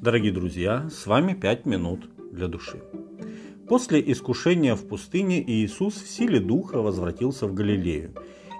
[0.00, 2.82] Дорогие друзья, с вами «Пять минут для души».
[3.68, 8.14] После искушения в пустыне Иисус в силе Духа возвратился в Галилею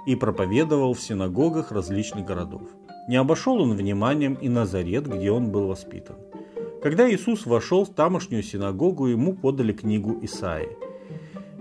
[0.06, 2.68] и проповедовал в синагогах различных городов.
[3.08, 6.16] Не обошел он вниманием и Назарет, где он был воспитан.
[6.82, 10.76] Когда Иисус вошел в тамошнюю синагогу, ему подали книгу Исаии.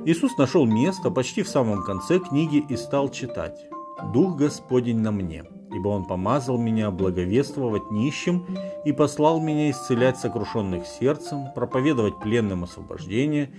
[0.03, 3.65] Иисус нашел место почти в самом конце книги и стал читать.
[4.13, 8.45] «Дух Господень на мне, ибо Он помазал меня благовествовать нищим
[8.85, 13.51] и послал меня исцелять сокрушенных сердцем, проповедовать пленным освобождение,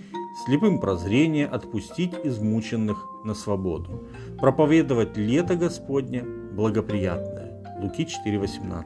[0.45, 4.03] слепым прозрение, отпустить измученных на свободу,
[4.39, 7.63] проповедовать лето Господне благоприятное».
[7.81, 8.83] Луки 4,18.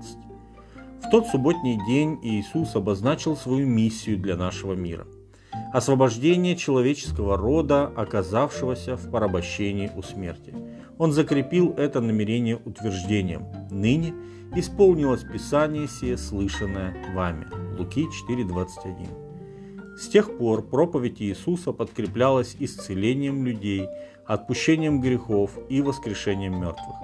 [1.04, 5.06] В тот субботний день Иисус обозначил свою миссию для нашего мира–
[5.74, 10.54] освобождение человеческого рода, оказавшегося в порабощении у смерти–
[10.98, 14.14] он закрепил это намерение утверждением «Ныне
[14.56, 17.48] исполнилось Писание сие, слышанное вами».
[17.78, 19.98] Луки 4.21.
[19.98, 23.88] С тех пор проповедь Иисуса подкреплялась исцелением людей,
[24.26, 26.96] отпущением грехов и воскрешением мертвых.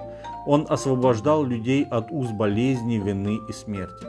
[0.46, 4.06] Он освобождал людей от уз болезни, вины и смерти.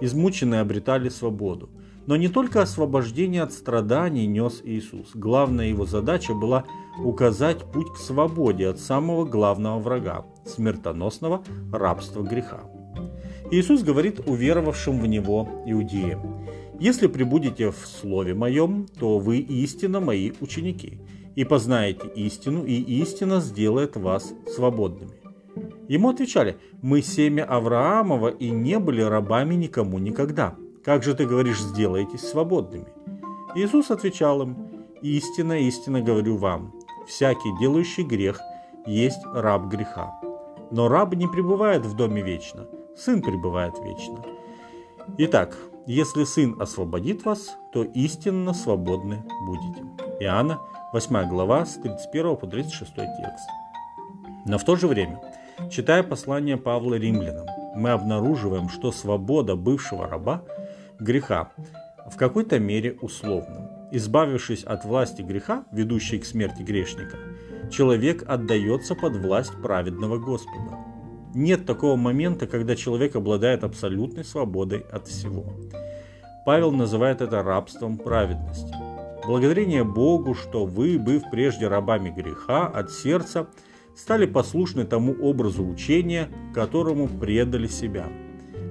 [0.00, 1.70] Измученные обретали свободу.
[2.06, 5.10] Но не только освобождение от страданий нес Иисус.
[5.14, 6.64] Главная его задача была
[7.02, 12.60] указать путь к свободе от самого главного врага– смертоносного рабства греха.
[13.50, 16.46] Иисус говорит уверовавшим в Него иудеям,
[16.78, 21.00] «Если прибудете в Слове Моем, то вы истинно Мои ученики,
[21.34, 25.12] и познаете истину, и истина сделает вас свободными».
[25.88, 30.56] Ему отвечали, «Мы семя Авраамова и не были рабами никому никогда.
[30.86, 32.86] Как же ты говоришь, сделаетесь свободными?»
[33.56, 34.56] Иисус отвечал им,
[35.02, 36.72] «Истинно, истинно говорю вам,
[37.08, 38.40] всякий делающий грех
[38.86, 40.14] есть раб греха.
[40.70, 44.24] Но раб не пребывает в доме вечно, сын пребывает вечно.
[45.18, 45.56] Итак,
[45.86, 49.84] если сын освободит вас, то истинно свободны будете.
[50.20, 50.60] Иоанна,
[50.92, 53.48] 8 глава, с 31 по 36 текст.
[54.44, 55.20] Но в то же время,
[55.68, 60.42] читая послание Павла римлянам, мы обнаруживаем, что свобода бывшего раба
[61.00, 61.52] греха
[62.10, 63.70] в какой-то мере условна.
[63.92, 67.16] Избавившись от власти греха, ведущей к смерти грешника,
[67.70, 70.78] человек отдается под власть праведного Господа.
[71.34, 75.44] Нет такого момента, когда человек обладает абсолютной свободой от всего.
[76.44, 78.72] Павел называет это рабством праведности.
[79.26, 83.48] Благодарение Богу, что вы, быв прежде рабами греха, от сердца
[83.96, 88.06] стали послушны тому образу учения, которому предали себя.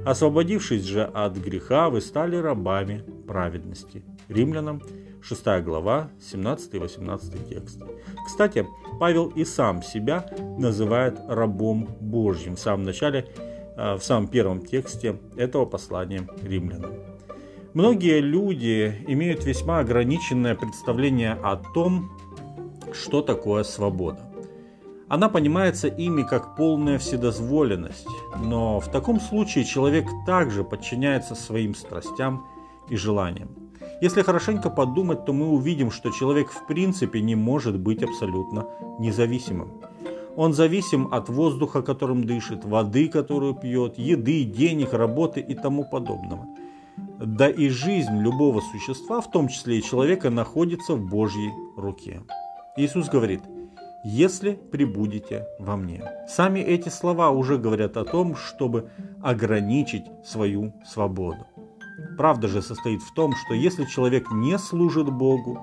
[0.05, 4.03] Освободившись же от греха, вы стали рабами праведности.
[4.29, 4.81] Римлянам
[5.21, 7.81] 6 глава, 17 и 18 текст.
[8.23, 8.67] Кстати,
[8.99, 10.29] Павел и сам себя
[10.59, 13.25] называет рабом Божьим в самом начале,
[13.77, 16.91] э, в самом первом тексте этого послания римлянам.
[17.73, 22.11] Многие люди имеют весьма ограниченное представление о том,
[22.93, 24.19] что такое свобода.
[25.07, 28.07] Она понимается ими как полная вседозволенность,
[28.43, 32.43] но в таком случае человек также подчиняется своим страстям
[32.89, 33.49] и желаниям.
[34.01, 38.67] Если хорошенько подумать, то мы увидим, что человек в принципе не может быть абсолютно
[38.99, 39.81] независимым.
[40.35, 46.47] Он зависим от воздуха, которым дышит, воды, которую пьет, еды, денег, работы и тому подобного.
[47.19, 52.21] Да и жизнь любого существа, в том числе и человека, находится в Божьей руке.
[52.75, 53.41] Иисус говорит,
[54.05, 56.03] если прибудете во мне.
[56.27, 61.47] Сами эти слова уже говорят о том, чтобы ограничить свою свободу.
[62.15, 65.59] Правда же состоит в том, что если человек не служит Богу,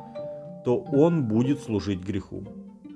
[0.64, 2.44] то он будет служить греху,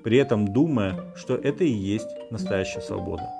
[0.02, 3.30] при этом думая, что это и есть настоящая свобода.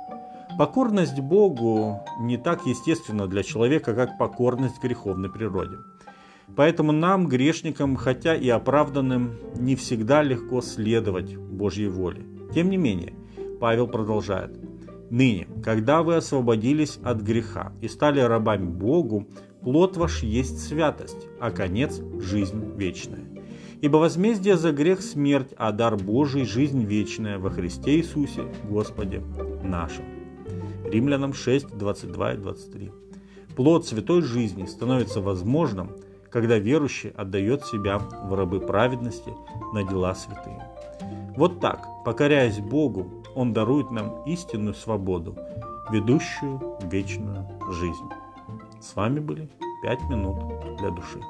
[0.58, 5.76] Покорность Богу не так естественна для человека, как покорность греховной природе.
[6.54, 12.22] Поэтому нам, грешникам, хотя и оправданным, не всегда легко следовать Божьей воле.
[12.54, 13.14] Тем не менее,
[13.60, 14.56] Павел продолжает.
[15.10, 19.28] «Ныне, когда вы освободились от греха и стали рабами Богу,
[19.62, 23.24] плод ваш есть святость, а конец– жизнь вечная.
[23.82, 29.22] Ибо возмездие за грех– смерть, а дар Божий– жизнь вечная во Христе Иисусе, Господе
[29.62, 30.04] нашим.
[30.84, 32.92] Римлянам 6, 22 и 23.
[33.54, 35.90] Плод святой жизни становится возможным,
[36.36, 39.32] когда верующий отдает себя в рабы праведности
[39.72, 40.68] на дела святые.
[41.34, 45.34] Вот так, покоряясь Богу, Он дарует нам истинную свободу,
[45.90, 48.10] ведущую в вечную жизнь.
[48.82, 49.48] С вами были
[49.82, 51.22] 5 минут для души.